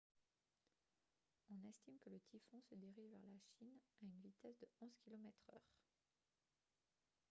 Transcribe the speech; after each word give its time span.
on 1.51 1.67
estime 1.69 1.99
que 1.99 2.09
le 2.09 2.19
typhon 2.21 2.59
se 2.63 2.73
dirige 2.73 3.07
vers 3.21 3.29
la 3.29 3.37
chine 3.39 3.77
à 4.01 4.05
une 4.07 4.21
vitesse 4.23 4.57
de 4.57 4.65
11 4.81 4.91
km/h 5.05 5.59